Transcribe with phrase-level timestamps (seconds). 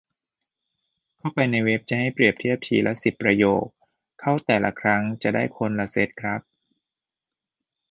[1.17, 3.63] เข้าไปในเว็บจะให้เปรียบเทียบทีละสิบประโยค
[4.19, 6.41] เข้าแต่ละครั้งจะได้คนละเซ็ตครับ